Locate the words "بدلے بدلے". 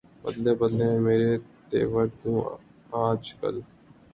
0.23-0.85